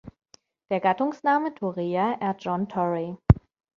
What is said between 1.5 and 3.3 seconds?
"Torreya" ehrt John Torrey.